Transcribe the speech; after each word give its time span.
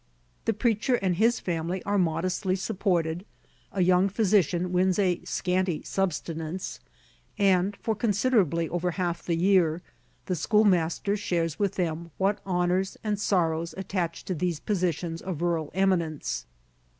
The 0.45 0.53
preacher 0.53 0.95
and 0.95 1.15
his 1.17 1.39
family 1.39 1.83
are 1.83 1.99
modestly 1.99 2.55
supported; 2.55 3.23
a 3.71 3.81
young 3.83 4.09
physician 4.09 4.71
wins 4.71 4.97
a 4.97 5.21
scanty 5.25 5.83
subsistence; 5.83 6.79
and 7.37 7.75
for 7.77 7.93
considerably 7.95 8.67
over 8.67 8.89
half 8.97 9.21
the 9.21 9.35
year 9.35 9.83
the 10.25 10.35
schoolmaster 10.35 11.15
shares 11.15 11.59
with 11.59 11.75
them 11.75 12.09
what 12.17 12.41
honors 12.47 12.97
and 13.03 13.19
sorrows 13.19 13.75
attach 13.77 14.25
to 14.25 14.33
these 14.33 14.59
positions 14.59 15.21
of 15.21 15.43
rural 15.43 15.69
eminence. 15.75 16.47